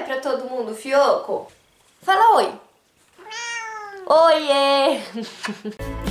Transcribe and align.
oi 0.00 0.04
pra 0.04 0.16
todo 0.16 0.48
mundo, 0.48 0.74
Fioco. 0.74 1.46
Fala 2.02 2.36
oi. 2.36 2.50
Oiê! 4.06 4.98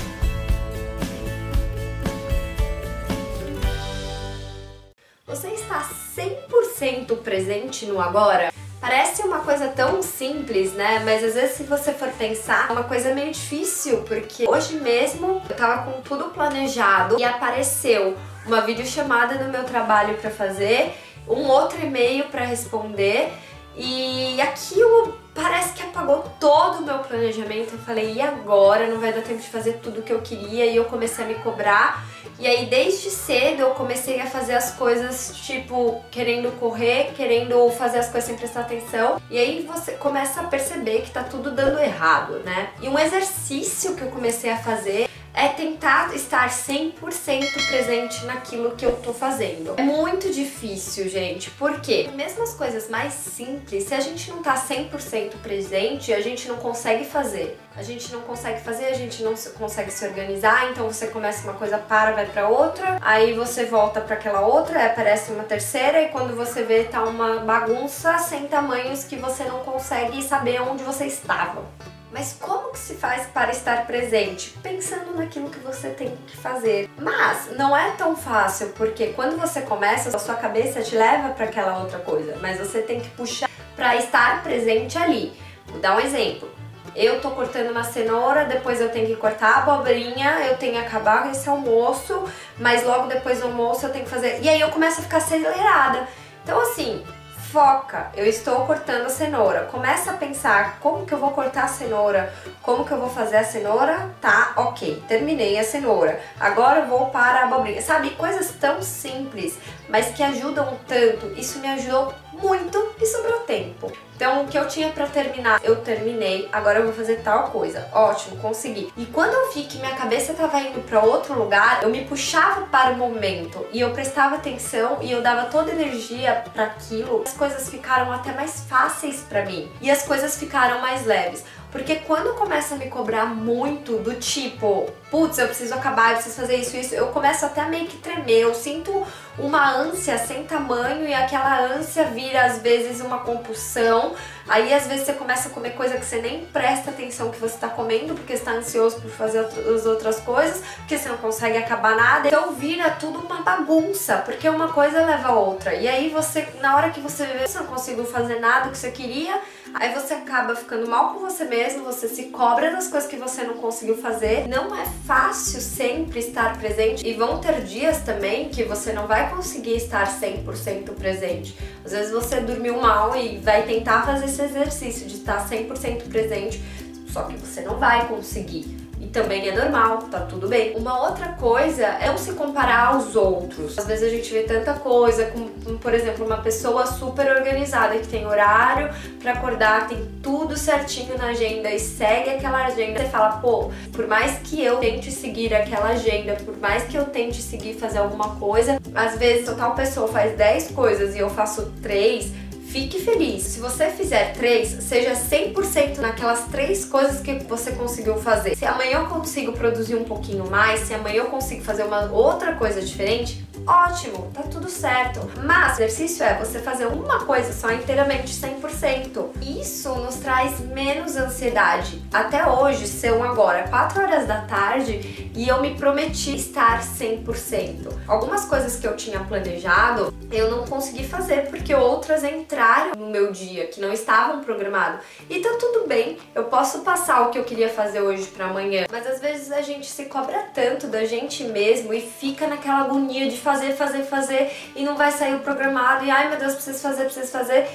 Você 5.25 5.49
está 5.49 5.89
100% 6.15 7.17
presente 7.17 7.85
no 7.87 7.99
agora? 7.99 8.53
Parece 8.79 9.23
uma 9.23 9.39
coisa 9.39 9.67
tão 9.67 10.01
simples, 10.01 10.73
né? 10.73 11.01
Mas 11.03 11.23
às 11.23 11.33
vezes 11.35 11.57
se 11.57 11.63
você 11.63 11.93
for 11.93 12.09
pensar, 12.09 12.69
é 12.69 12.71
uma 12.71 12.83
coisa 12.83 13.13
meio 13.13 13.31
difícil, 13.31 14.03
porque 14.03 14.47
hoje 14.47 14.75
mesmo 14.75 15.41
eu 15.49 15.55
tava 15.55 15.83
com 15.83 16.01
tudo 16.01 16.25
planejado 16.25 17.19
e 17.19 17.23
apareceu 17.23 18.17
uma 18.45 18.61
videochamada 18.61 19.35
no 19.35 19.51
meu 19.51 19.63
trabalho 19.65 20.17
para 20.17 20.31
fazer, 20.31 20.95
um 21.27 21.45
outro 21.47 21.79
e-mail 21.85 22.25
para 22.29 22.45
responder 22.45 23.31
e 23.75 24.39
aquilo 24.41 25.17
parece 25.33 25.73
que 25.73 25.81
apagou 25.83 26.23
todo 26.39 26.79
o 26.79 26.85
meu 26.85 26.99
planejamento. 26.99 27.73
Eu 27.73 27.79
falei, 27.79 28.13
e 28.13 28.21
agora? 28.21 28.87
Não 28.87 28.99
vai 28.99 29.13
dar 29.13 29.21
tempo 29.21 29.41
de 29.41 29.47
fazer 29.47 29.79
tudo 29.81 29.99
o 29.99 30.03
que 30.03 30.11
eu 30.11 30.21
queria. 30.21 30.65
E 30.65 30.75
eu 30.75 30.85
comecei 30.85 31.23
a 31.23 31.27
me 31.27 31.35
cobrar. 31.35 32.05
E 32.37 32.47
aí, 32.47 32.65
desde 32.67 33.09
cedo, 33.09 33.61
eu 33.61 33.71
comecei 33.71 34.19
a 34.21 34.25
fazer 34.25 34.53
as 34.55 34.71
coisas, 34.71 35.35
tipo, 35.35 36.01
querendo 36.09 36.57
correr, 36.59 37.11
querendo 37.15 37.69
fazer 37.71 37.99
as 37.99 38.09
coisas 38.09 38.29
sem 38.29 38.37
prestar 38.37 38.61
atenção. 38.61 39.21
E 39.29 39.37
aí 39.37 39.65
você 39.65 39.93
começa 39.93 40.41
a 40.41 40.45
perceber 40.45 41.01
que 41.01 41.11
tá 41.11 41.23
tudo 41.23 41.51
dando 41.51 41.79
errado, 41.79 42.41
né? 42.45 42.69
E 42.81 42.87
um 42.87 42.97
exercício 42.97 43.95
que 43.95 44.01
eu 44.01 44.09
comecei 44.09 44.51
a 44.51 44.57
fazer 44.57 45.08
é 45.33 45.47
tentar 45.47 46.13
estar 46.15 46.49
100% 46.49 47.67
presente 47.67 48.25
naquilo 48.25 48.71
que 48.71 48.85
eu 48.85 48.95
tô 48.97 49.13
fazendo. 49.13 49.73
É 49.77 49.83
muito 49.83 50.31
difícil, 50.31 51.07
gente, 51.07 51.49
porque 51.51 52.09
mesmo 52.15 52.43
as 52.43 52.53
coisas 52.53 52.89
mais 52.89 53.13
simples, 53.13 53.85
se 53.85 53.93
a 53.93 53.99
gente 53.99 54.29
não 54.29 54.41
tá 54.41 54.55
100% 54.55 55.33
presente, 55.41 56.13
a 56.13 56.21
gente 56.21 56.47
não 56.47 56.57
consegue 56.57 57.05
fazer. 57.05 57.59
A 57.75 57.83
gente 57.83 58.11
não 58.11 58.21
consegue 58.21 58.59
fazer, 58.61 58.87
a 58.87 58.93
gente 58.93 59.23
não 59.23 59.33
consegue 59.57 59.89
se 59.91 60.05
organizar, 60.05 60.69
então 60.69 60.91
você 60.91 61.07
começa 61.07 61.43
uma 61.43 61.53
coisa, 61.53 61.77
para, 61.77 62.11
vai 62.11 62.25
para 62.25 62.49
outra, 62.49 62.97
aí 63.01 63.33
você 63.33 63.65
volta 63.65 64.01
para 64.01 64.15
aquela 64.15 64.41
outra, 64.41 64.85
aparece 64.85 65.31
uma 65.31 65.43
terceira 65.43 66.01
e 66.01 66.09
quando 66.09 66.35
você 66.35 66.63
vê 66.63 66.83
tá 66.83 67.03
uma 67.03 67.39
bagunça 67.39 68.17
sem 68.17 68.47
tamanhos 68.47 69.05
que 69.05 69.15
você 69.15 69.45
não 69.45 69.59
consegue 69.59 70.21
saber 70.21 70.61
onde 70.61 70.83
você 70.83 71.05
estava. 71.05 71.63
Mas 72.11 72.35
como 72.39 72.71
que 72.71 72.79
se 72.79 72.95
faz 72.95 73.27
para 73.27 73.51
estar 73.51 73.85
presente? 73.85 74.57
Pensando 74.63 75.15
naquilo 75.15 75.49
que 75.49 75.59
você 75.59 75.89
tem 75.89 76.17
que 76.25 76.35
fazer. 76.35 76.89
Mas 76.97 77.55
não 77.55 77.75
é 77.77 77.91
tão 77.91 78.15
fácil, 78.15 78.69
porque 78.69 79.07
quando 79.07 79.39
você 79.39 79.61
começa, 79.61 80.15
a 80.15 80.19
sua 80.19 80.35
cabeça 80.35 80.81
te 80.81 80.95
leva 80.95 81.29
para 81.29 81.45
aquela 81.45 81.79
outra 81.79 81.99
coisa, 81.99 82.37
mas 82.41 82.57
você 82.57 82.81
tem 82.81 82.99
que 82.99 83.09
puxar 83.09 83.49
para 83.75 83.95
estar 83.95 84.41
presente 84.41 84.97
ali. 84.97 85.33
Vou 85.67 85.79
dar 85.79 85.95
um 85.95 85.99
exemplo. 85.99 86.49
Eu 86.95 87.21
tô 87.21 87.29
cortando 87.31 87.69
uma 87.69 87.83
cenoura, 87.83 88.45
depois 88.45 88.81
eu 88.81 88.89
tenho 88.89 89.05
que 89.05 89.15
cortar 89.15 89.53
a 89.53 89.57
abobrinha, 89.59 90.47
eu 90.47 90.57
tenho 90.57 90.73
que 90.73 90.79
acabar 90.79 91.29
esse 91.31 91.47
almoço, 91.47 92.23
mas 92.57 92.83
logo 92.83 93.07
depois 93.07 93.39
do 93.39 93.45
almoço 93.45 93.85
eu 93.85 93.91
tenho 93.91 94.05
que 94.05 94.09
fazer. 94.09 94.39
E 94.41 94.49
aí 94.49 94.59
eu 94.59 94.69
começo 94.69 94.99
a 94.99 95.03
ficar 95.03 95.17
acelerada. 95.17 96.07
Então, 96.43 96.59
assim, 96.59 97.05
foca, 97.51 98.11
eu 98.15 98.25
estou 98.25 98.65
cortando 98.65 99.07
a 99.07 99.09
cenoura. 99.09 99.61
Começa 99.71 100.11
a 100.11 100.17
pensar 100.17 100.79
como 100.79 101.05
que 101.05 101.13
eu 101.13 101.17
vou 101.17 101.31
cortar 101.31 101.63
a 101.63 101.67
cenoura, 101.67 102.31
como 102.61 102.85
que 102.85 102.91
eu 102.91 102.99
vou 102.99 103.09
fazer 103.09 103.37
a 103.37 103.43
cenoura, 103.43 104.09
tá, 104.21 104.53
ok, 104.55 105.03
terminei 105.07 105.57
a 105.57 105.63
cenoura. 105.63 106.19
Agora 106.39 106.81
eu 106.81 106.87
vou 106.87 107.07
para 107.07 107.41
a 107.41 107.43
abobrinha. 107.45 107.81
Sabe, 107.81 108.11
coisas 108.11 108.51
tão 108.59 108.81
simples, 108.81 109.57
mas 109.87 110.09
que 110.09 110.21
ajudam 110.21 110.77
tanto. 110.87 111.33
Isso 111.35 111.59
me 111.59 111.67
ajudou 111.69 112.13
muito 112.33 112.95
e 112.99 113.05
sobrou 113.05 113.39
tempo. 113.41 113.91
Então, 114.15 114.43
o 114.43 114.47
que 114.47 114.57
eu 114.57 114.67
tinha 114.67 114.89
para 114.89 115.07
terminar, 115.07 115.61
eu 115.63 115.77
terminei. 115.77 116.49
Agora 116.51 116.79
eu 116.79 116.83
vou 116.83 116.93
fazer 116.93 117.21
tal 117.21 117.51
coisa. 117.51 117.87
Ótimo, 117.93 118.35
consegui. 118.37 118.91
E 118.97 119.05
quando 119.05 119.33
eu 119.33 119.53
vi 119.53 119.63
que 119.63 119.77
minha 119.77 119.95
cabeça 119.95 120.33
estava 120.33 120.59
indo 120.59 120.81
para 120.81 121.01
outro 121.01 121.33
lugar, 121.39 121.83
eu 121.83 121.89
me 121.89 122.03
puxava 122.03 122.65
para 122.65 122.91
o 122.91 122.97
momento 122.97 123.65
e 123.71 123.79
eu 123.79 123.91
prestava 123.91 124.35
atenção 124.35 124.97
e 125.01 125.09
eu 125.09 125.21
dava 125.21 125.45
toda 125.45 125.71
a 125.71 125.73
energia 125.73 126.43
para 126.53 126.65
aquilo. 126.65 127.23
As 127.25 127.33
coisas 127.39 127.69
ficaram 127.69 128.11
até 128.11 128.33
mais 128.33 128.65
fáceis 128.65 129.21
para 129.21 129.45
mim 129.45 129.71
e 129.81 129.89
as 129.89 130.03
coisas 130.03 130.37
ficaram 130.37 130.81
mais 130.81 131.05
leves. 131.05 131.45
Porque 131.71 131.97
quando 131.97 132.35
começa 132.35 132.75
a 132.75 132.77
me 132.77 132.87
cobrar 132.87 133.27
muito 133.27 133.97
do 133.97 134.15
tipo, 134.15 134.89
putz, 135.11 135.37
eu 135.37 135.47
preciso 135.47 135.73
acabar, 135.75 136.11
eu 136.11 136.15
preciso 136.15 136.35
fazer 136.35 136.55
isso, 136.55 136.75
isso, 136.75 136.95
eu 136.95 137.07
começo 137.07 137.45
até 137.45 137.63
meio 137.65 137.87
que 137.87 137.97
tremer, 137.97 138.41
eu 138.41 138.55
sinto 138.55 139.05
uma 139.37 139.71
ânsia 139.71 140.17
sem 140.17 140.43
tamanho 140.43 141.07
e 141.07 141.13
aquela 141.13 141.61
ânsia 141.61 142.05
vira 142.05 142.43
às 142.45 142.59
vezes 142.59 143.01
uma 143.01 143.19
compulsão. 143.19 144.15
Aí 144.47 144.73
às 144.73 144.87
vezes 144.87 145.05
você 145.05 145.13
começa 145.13 145.49
a 145.49 145.51
comer 145.51 145.71
coisa 145.71 145.97
que 145.97 146.05
você 146.05 146.19
nem 146.19 146.45
presta 146.45 146.89
atenção 146.89 147.29
que 147.29 147.39
você 147.39 147.53
está 147.53 147.67
comendo, 147.69 148.15
porque 148.15 148.33
está 148.33 148.51
ansioso 148.51 148.99
por 148.99 149.11
fazer 149.11 149.39
as 149.39 149.85
outras 149.85 150.19
coisas, 150.19 150.63
porque 150.77 150.97
você 150.97 151.07
não 151.07 151.17
consegue 151.17 151.57
acabar 151.57 151.95
nada. 151.95 152.27
Então 152.27 152.53
vira 152.53 152.89
tudo 152.89 153.19
uma 153.19 153.43
bagunça, 153.43 154.17
porque 154.25 154.49
uma 154.49 154.73
coisa 154.73 155.05
leva 155.05 155.29
a 155.29 155.33
outra. 155.33 155.75
E 155.75 155.87
aí 155.87 156.09
você, 156.09 156.47
na 156.61 156.75
hora 156.75 156.89
que 156.89 156.99
você 156.99 157.25
vê, 157.25 157.47
você 157.47 157.59
não 157.59 157.67
conseguiu 157.67 158.05
fazer 158.05 158.39
nada 158.39 158.69
que 158.69 158.77
você 158.77 158.89
queria, 158.89 159.39
aí 159.75 159.93
você 159.93 160.15
acaba 160.15 160.55
ficando 160.55 160.89
mal 160.89 161.13
com 161.13 161.19
você 161.19 161.45
mesmo, 161.45 161.58
você 161.83 162.07
se 162.07 162.23
cobra 162.25 162.71
das 162.71 162.87
coisas 162.87 163.09
que 163.09 163.17
você 163.17 163.43
não 163.43 163.55
conseguiu 163.55 163.97
fazer. 163.97 164.47
Não 164.47 164.75
é 164.75 164.85
fácil 165.05 165.59
sempre 165.59 166.19
estar 166.19 166.57
presente 166.57 167.05
e 167.05 167.13
vão 167.13 167.39
ter 167.39 167.61
dias 167.63 168.01
também 168.01 168.49
que 168.49 168.63
você 168.63 168.93
não 168.93 169.07
vai 169.07 169.29
conseguir 169.29 169.75
estar 169.75 170.07
100% 170.19 170.93
presente. 170.95 171.57
Às 171.83 171.91
vezes 171.91 172.11
você 172.11 172.39
dormiu 172.39 172.79
mal 172.79 173.15
e 173.15 173.37
vai 173.37 173.63
tentar 173.63 174.05
fazer 174.05 174.25
esse 174.25 174.41
exercício 174.41 175.05
de 175.07 175.15
estar 175.15 175.47
100% 175.49 176.07
presente, 176.09 176.63
só 177.11 177.23
que 177.23 177.35
você 177.35 177.61
não 177.61 177.77
vai 177.77 178.07
conseguir 178.07 178.88
e 178.99 179.07
também 179.07 179.47
é 179.47 179.55
normal, 179.55 179.99
tá 180.11 180.19
tudo 180.21 180.47
bem. 180.47 180.75
Uma 180.75 181.07
outra 181.07 181.29
coisa 181.29 181.85
é 181.85 182.07
não 182.07 182.17
se 182.17 182.33
comparar 182.33 182.87
aos 182.87 183.15
outros. 183.15 183.77
Às 183.79 183.85
vezes 183.85 184.03
a 184.03 184.09
gente 184.09 184.31
vê 184.31 184.43
tanta 184.43 184.73
coisa, 184.73 185.25
como 185.27 185.49
por 185.79 185.93
exemplo, 185.93 186.25
uma 186.25 186.37
pessoa 186.37 186.85
super 186.85 187.31
organizada 187.35 187.97
que 187.97 188.07
tem 188.07 188.25
horário 188.25 188.89
para 189.21 189.33
acordar, 189.33 189.87
tem 189.87 190.09
tudo 190.21 190.57
certinho 190.57 191.17
na 191.17 191.27
agenda 191.27 191.69
e 191.69 191.79
segue 191.79 192.31
aquela 192.31 192.65
agenda. 192.65 192.99
Você 192.99 193.09
fala, 193.09 193.37
pô, 193.37 193.71
por 193.93 194.07
mais 194.07 194.39
que 194.39 194.63
eu 194.63 194.77
tente 194.77 195.11
seguir 195.11 195.53
aquela 195.53 195.89
agenda, 195.89 196.35
por 196.43 196.57
mais 196.57 196.83
que 196.83 196.97
eu 196.97 197.05
tente 197.05 197.41
seguir 197.41 197.75
fazer 197.75 197.99
alguma 197.99 198.35
coisa, 198.35 198.79
às 198.93 199.17
vezes 199.17 199.53
tal 199.55 199.75
pessoa 199.75 200.07
faz 200.07 200.35
10 200.35 200.71
coisas 200.71 201.15
e 201.15 201.19
eu 201.19 201.29
faço 201.29 201.71
3 201.81 202.48
Fique 202.69 202.99
feliz. 202.99 203.41
Se 203.45 203.59
você 203.59 203.89
fizer 203.89 204.33
três, 204.33 204.67
seja 204.83 205.13
100% 205.13 205.97
naquelas 205.97 206.45
três 206.45 206.85
coisas 206.85 207.19
que 207.19 207.33
você 207.45 207.71
conseguiu 207.71 208.17
fazer. 208.17 208.55
Se 208.55 208.63
amanhã 208.63 208.99
eu 208.99 209.07
consigo 209.07 209.53
produzir 209.53 209.95
um 209.95 210.03
pouquinho 210.03 210.47
mais, 210.47 210.81
se 210.81 210.93
amanhã 210.93 211.23
eu 211.23 211.25
consigo 211.25 211.63
fazer 211.63 211.81
uma 211.81 212.11
outra 212.11 212.53
coisa 212.53 212.79
diferente, 212.79 213.43
ótimo, 213.65 214.31
tá 214.33 214.43
tudo 214.43 214.69
certo. 214.69 215.19
Mas 215.43 215.77
o 215.77 215.81
exercício 215.81 216.23
é 216.23 216.37
você 216.37 216.59
fazer 216.59 216.87
uma 216.87 217.25
coisa 217.25 217.53
só 217.53 217.71
inteiramente 217.71 218.33
100%. 218.33 219.29
Isso 219.41 219.93
nos 219.95 220.15
traz 220.15 220.59
menos 220.59 221.15
ansiedade. 221.15 222.01
Até 222.13 222.47
hoje 222.47 222.87
são 222.87 223.23
agora 223.23 223.67
4 223.67 224.01
horas 224.01 224.27
da 224.27 224.41
tarde 224.41 225.31
e 225.35 225.47
eu 225.47 225.61
me 225.61 225.75
prometi 225.75 226.35
estar 226.35 226.81
100%. 226.81 227.91
Algumas 228.07 228.45
coisas 228.45 228.75
que 228.77 228.87
eu 228.87 228.95
tinha 228.95 229.19
planejado, 229.19 230.13
eu 230.31 230.49
não 230.49 230.65
consegui 230.65 231.05
fazer 231.05 231.47
porque 231.49 231.73
outras 231.73 232.23
entraram 232.23 232.93
no 232.97 233.07
meu 233.07 233.31
dia 233.31 233.67
que 233.67 233.79
não 233.81 233.91
estavam 233.91 234.41
programadas. 234.41 235.01
E 235.29 235.39
tá 235.39 235.49
tudo 235.59 235.87
bem, 235.87 236.17
eu 236.33 236.45
posso 236.45 236.79
passar 236.79 237.21
o 237.21 237.29
que 237.29 237.37
eu 237.37 237.43
queria 237.43 237.69
fazer 237.69 238.01
hoje 238.01 238.25
para 238.27 238.45
amanhã. 238.45 238.85
Mas 238.91 239.05
às 239.05 239.19
vezes 239.19 239.51
a 239.51 239.61
gente 239.61 239.87
se 239.87 240.05
cobra 240.05 240.45
tanto 240.53 240.87
da 240.87 241.05
gente 241.05 241.43
mesmo 241.43 241.93
e 241.93 242.01
fica 242.01 242.47
naquela 242.47 242.81
agonia 242.81 243.29
de 243.29 243.37
fazer, 243.37 243.48
fazer, 243.73 244.03
fazer 244.03 244.51
e 244.75 244.83
não 244.83 244.95
vai 244.95 245.11
sair 245.11 245.35
o 245.35 245.39
programado 245.39 246.05
e 246.05 246.11
ai 246.11 246.29
meu 246.29 246.37
Deus, 246.37 246.53
preciso 246.53 246.79
fazer, 246.79 247.05
preciso 247.05 247.31
fazer 247.31 247.67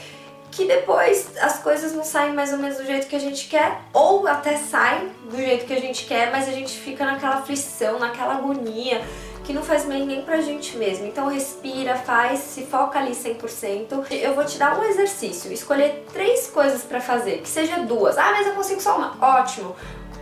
que 0.55 0.67
depois 0.67 1.37
as 1.41 1.59
coisas 1.59 1.93
não 1.93 2.05
saem 2.05 2.32
mais 2.32 2.53
ou 2.53 2.59
menos 2.59 2.79
do 2.79 2.87
jeito 2.87 3.09
que 3.09 3.17
a 3.17 3.21
gente 3.21 3.49
quer, 3.49 3.81
ou 3.93 4.26
até 4.26 4.56
saem 4.56 5.11
do 5.29 5.37
jeito 5.37 5.67
que 5.67 5.73
a 5.73 5.81
gente 5.81 6.05
quer, 6.06 6.31
mas 6.31 6.49
a 6.49 6.53
gente 6.53 6.79
fica 6.79 7.05
naquela 7.05 7.37
aflição, 7.37 7.99
naquela 7.99 8.35
agonia, 8.35 9.03
que 9.43 9.53
não 9.53 9.62
faz 9.62 9.85
bem 9.85 10.06
nem 10.06 10.23
pra 10.23 10.41
gente 10.41 10.76
mesmo. 10.76 11.06
Então 11.06 11.29
respira, 11.29 11.97
faz, 11.97 12.38
se 12.41 12.62
foca 12.67 12.99
ali 12.99 13.12
100%. 13.12 14.06
Eu 14.11 14.35
vou 14.35 14.44
te 14.44 14.56
dar 14.56 14.79
um 14.79 14.85
exercício, 14.85 15.53
escolher 15.53 16.06
três 16.12 16.47
coisas 16.47 16.82
para 16.82 17.00
fazer, 17.00 17.38
que 17.38 17.49
seja 17.49 17.81
duas. 17.81 18.17
Ah, 18.17 18.32
mas 18.32 18.47
eu 18.47 18.55
consigo 18.55 18.81
só 18.81 18.97
uma. 18.97 19.17
Ótimo. 19.21 19.75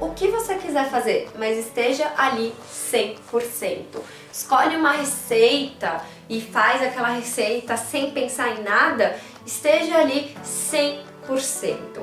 O 0.03 0.11
que 0.11 0.27
você 0.27 0.57
quiser 0.57 0.91
fazer, 0.91 1.31
mas 1.39 1.57
esteja 1.57 2.13
ali 2.19 2.53
100%. 2.93 4.01
Escolhe 4.33 4.75
uma 4.75 4.91
receita 4.91 6.01
e 6.29 6.41
faz 6.41 6.83
aquela 6.83 7.11
receita 7.11 7.77
sem 7.77 8.11
pensar 8.11 8.59
em 8.59 8.65
nada, 8.65 9.17
esteja 9.47 9.99
ali 9.99 10.37
100%. 10.45 11.12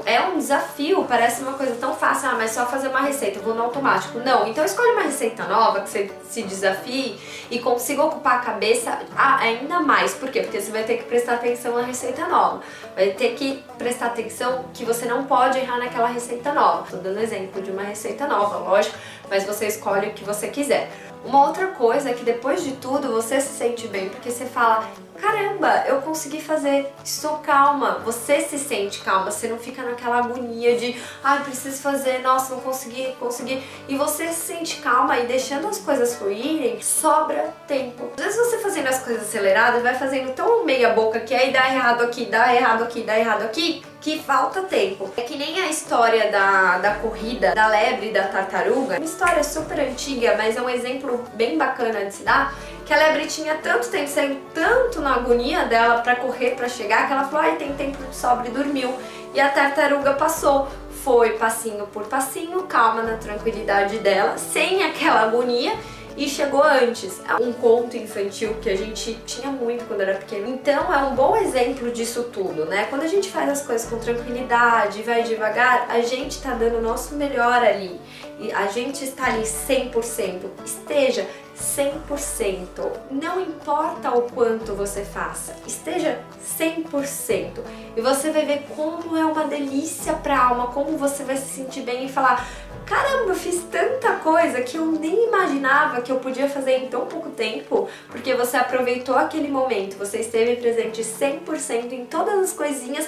É 0.05 0.21
um 0.21 0.37
desafio, 0.37 1.03
parece 1.03 1.41
uma 1.41 1.53
coisa 1.53 1.75
tão 1.75 1.93
fácil, 1.93 2.29
ah, 2.29 2.35
mas 2.35 2.51
só 2.51 2.65
fazer 2.65 2.87
uma 2.87 3.01
receita, 3.01 3.39
vou 3.39 3.53
no 3.53 3.63
automático. 3.63 4.19
Não, 4.19 4.47
então 4.47 4.63
escolhe 4.63 4.91
uma 4.91 5.01
receita 5.01 5.43
nova 5.45 5.81
que 5.81 5.89
você 5.89 6.11
se 6.29 6.43
desafie 6.43 7.19
e 7.51 7.59
consiga 7.59 8.03
ocupar 8.03 8.37
a 8.37 8.39
cabeça 8.39 8.99
ainda 9.15 9.79
mais. 9.81 10.13
Por 10.13 10.29
quê? 10.29 10.41
Porque 10.41 10.61
você 10.61 10.71
vai 10.71 10.83
ter 10.83 10.97
que 10.97 11.03
prestar 11.03 11.35
atenção 11.35 11.75
na 11.75 11.81
receita 11.81 12.27
nova. 12.27 12.61
Vai 12.95 13.11
ter 13.11 13.35
que 13.35 13.63
prestar 13.77 14.07
atenção 14.07 14.65
que 14.73 14.85
você 14.85 15.05
não 15.05 15.25
pode 15.25 15.59
errar 15.59 15.77
naquela 15.77 16.07
receita 16.07 16.53
nova. 16.53 16.87
Tô 16.89 16.97
dando 16.97 17.19
exemplo 17.19 17.61
de 17.61 17.71
uma 17.71 17.83
receita 17.83 18.25
nova, 18.25 18.57
lógico, 18.57 18.97
mas 19.29 19.43
você 19.43 19.67
escolhe 19.67 20.07
o 20.07 20.13
que 20.13 20.23
você 20.23 20.47
quiser. 20.47 20.89
Uma 21.25 21.47
outra 21.47 21.67
coisa 21.67 22.09
é 22.09 22.13
que 22.13 22.23
depois 22.23 22.63
de 22.63 22.73
tudo 22.73 23.11
você 23.11 23.41
se 23.41 23.57
sente 23.57 23.87
bem, 23.87 24.07
porque 24.09 24.31
você 24.31 24.45
fala, 24.45 24.87
caramba, 25.19 25.83
eu 25.87 26.01
consegui 26.01 26.41
fazer, 26.41 26.91
estou 27.03 27.37
calma. 27.37 27.99
Você 28.05 28.41
se 28.41 28.57
sente 28.57 29.01
calma, 29.01 29.31
você 29.31 29.47
não 29.47 29.57
fica 29.57 29.83
naquela 29.83 30.19
agonia 30.19 30.77
de, 30.77 30.95
ai, 31.23 31.39
ah, 31.39 31.41
preciso 31.41 31.81
fazer, 31.81 32.19
nossa, 32.19 32.53
não 32.53 32.61
consegui, 32.61 33.13
consegui. 33.19 33.63
E 33.87 33.95
você 33.95 34.27
se 34.29 34.53
sente 34.53 34.77
calma 34.77 35.17
e 35.17 35.27
deixando 35.27 35.67
as 35.67 35.77
coisas 35.77 36.15
fluírem, 36.15 36.81
sobra 36.81 37.53
tempo. 37.67 38.11
Às 38.17 38.23
vezes 38.23 38.39
você 38.39 38.57
fazendo 38.59 38.87
as 38.87 38.99
coisas 39.03 39.23
aceleradas, 39.23 39.83
vai 39.83 39.95
fazendo 39.95 40.33
tão 40.33 40.65
meia 40.65 40.89
boca 40.89 41.19
que 41.19 41.33
aí 41.33 41.51
dá 41.51 41.73
errado 41.73 42.03
aqui, 42.03 42.25
dá 42.25 42.53
errado 42.53 42.83
aqui, 42.83 43.01
dá 43.01 43.17
errado 43.17 43.43
aqui, 43.43 43.83
que 44.01 44.19
falta 44.19 44.61
tempo. 44.63 45.11
É 45.17 45.21
que 45.21 45.37
nem 45.37 45.59
a 45.61 45.67
história 45.67 46.31
da, 46.31 46.77
da 46.77 46.95
corrida 46.95 47.53
da 47.53 47.67
lebre 47.67 48.09
e 48.09 48.13
da 48.13 48.23
tartaruga. 48.27 48.95
Uma 48.97 49.05
história 49.05 49.43
super 49.43 49.79
antiga, 49.79 50.35
mas 50.37 50.55
é 50.55 50.61
um 50.61 50.69
exemplo 50.69 51.23
bem 51.33 51.57
bacana 51.57 52.05
de 52.05 52.13
se 52.13 52.23
dar. 52.23 52.53
Que 52.85 52.93
a 52.93 52.97
lebre 52.97 53.27
tinha 53.27 53.55
tanto 53.55 53.87
tempo, 53.89 54.07
saiu 54.07 54.39
tanto 54.53 54.99
na 55.09 55.15
agonia 55.15 55.65
dela 55.65 56.01
para 56.01 56.15
correr, 56.15 56.51
para 56.51 56.69
chegar, 56.69 57.07
que 57.07 57.13
ela 57.13 57.23
falou, 57.23 57.41
ai, 57.41 57.55
tem 57.55 57.73
tempo 57.73 57.97
de 58.03 58.15
sobra 58.15 58.47
e 58.47 58.51
dormiu. 58.51 58.93
E 59.33 59.39
a 59.39 59.49
tartaruga 59.49 60.13
passou. 60.13 60.67
Foi 61.03 61.31
passinho 61.31 61.87
por 61.87 62.05
passinho, 62.05 62.63
calma 62.63 63.01
na 63.01 63.15
tranquilidade 63.15 63.99
dela, 63.99 64.37
sem 64.37 64.83
aquela 64.83 65.21
agonia 65.21 65.73
e 66.17 66.27
chegou 66.27 66.61
antes. 66.61 67.21
É 67.27 67.35
um 67.35 67.53
conto 67.53 67.95
infantil 67.95 68.55
que 68.61 68.69
a 68.69 68.75
gente 68.75 69.13
tinha 69.25 69.49
muito 69.49 69.85
quando 69.85 70.01
era 70.01 70.15
pequeno. 70.15 70.49
Então 70.49 70.93
é 70.93 70.97
um 70.97 71.15
bom 71.15 71.37
exemplo 71.37 71.89
disso 71.89 72.23
tudo, 72.33 72.65
né? 72.65 72.85
Quando 72.89 73.03
a 73.03 73.07
gente 73.07 73.29
faz 73.29 73.49
as 73.49 73.61
coisas 73.65 73.89
com 73.89 73.97
tranquilidade, 73.97 75.01
vai 75.03 75.23
devagar, 75.23 75.87
a 75.89 76.01
gente 76.01 76.41
tá 76.41 76.53
dando 76.53 76.79
o 76.79 76.81
nosso 76.81 77.15
melhor 77.15 77.63
ali. 77.63 77.99
E 78.37 78.51
a 78.51 78.67
gente 78.67 79.03
está 79.05 79.27
ali 79.27 79.43
100%. 79.43 80.41
Esteja 80.65 81.25
100%. 81.59 82.91
Não 83.11 83.41
importa 83.41 84.11
o 84.11 84.23
quanto 84.23 84.73
você 84.73 85.03
faça, 85.03 85.55
esteja 85.67 86.19
100%. 86.57 87.59
E 87.95 88.01
você 88.01 88.31
vai 88.31 88.45
ver 88.45 88.65
como 88.75 89.15
é 89.17 89.25
uma 89.25 89.45
delícia 89.45 90.13
para 90.13 90.35
a 90.35 90.45
alma, 90.47 90.67
como 90.67 90.97
você 90.97 91.23
vai 91.23 91.37
se 91.37 91.53
sentir 91.53 91.81
bem 91.81 92.05
e 92.05 92.09
falar: 92.09 92.47
caramba, 92.85 93.31
eu 93.31 93.35
fiz 93.35 93.63
tanta 93.71 94.13
coisa 94.15 94.61
que 94.61 94.77
eu 94.77 94.85
nem 94.85 95.27
imaginava 95.27 96.01
que 96.01 96.11
eu 96.11 96.17
podia 96.17 96.49
fazer 96.49 96.77
em 96.77 96.87
tão 96.87 97.05
pouco 97.05 97.29
tempo, 97.29 97.87
porque 98.09 98.33
você 98.33 98.57
aproveitou 98.57 99.15
aquele 99.15 99.47
momento, 99.47 99.97
você 99.97 100.19
esteve 100.19 100.55
presente 100.55 101.01
100% 101.01 101.91
em 101.91 102.05
todas 102.05 102.39
as 102.39 102.53
coisinhas 102.53 103.07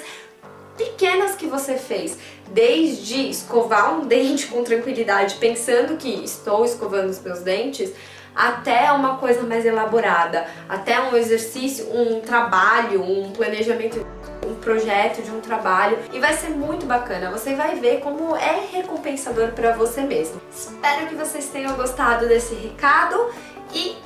pequenas 0.76 1.34
que 1.34 1.46
você 1.46 1.76
fez, 1.76 2.16
desde 2.50 3.28
escovar 3.28 3.94
um 3.98 4.06
dente 4.06 4.46
com 4.46 4.62
tranquilidade, 4.62 5.36
pensando 5.36 5.96
que 5.96 6.24
estou 6.24 6.64
escovando 6.64 7.10
os 7.10 7.20
meus 7.20 7.40
dentes, 7.40 7.92
até 8.34 8.90
uma 8.92 9.16
coisa 9.16 9.42
mais 9.42 9.64
elaborada, 9.64 10.46
até 10.68 11.00
um 11.00 11.16
exercício, 11.16 11.86
um 11.94 12.20
trabalho, 12.20 13.02
um 13.02 13.30
planejamento 13.32 14.04
um 14.46 14.56
projeto, 14.56 15.22
de 15.22 15.30
um 15.30 15.40
trabalho 15.40 15.98
e 16.12 16.18
vai 16.18 16.34
ser 16.34 16.50
muito 16.50 16.84
bacana. 16.84 17.30
Você 17.30 17.54
vai 17.54 17.76
ver 17.76 18.00
como 18.00 18.36
é 18.36 18.66
recompensador 18.72 19.52
para 19.52 19.72
você 19.72 20.02
mesmo. 20.02 20.40
Espero 20.52 21.06
que 21.06 21.14
vocês 21.14 21.46
tenham 21.46 21.74
gostado 21.76 22.26
desse 22.26 22.54
recado 22.54 23.30
e 23.72 23.96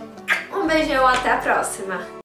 um 0.53 0.67
beijão, 0.67 1.07
até 1.07 1.33
a 1.33 1.39
próxima! 1.39 2.07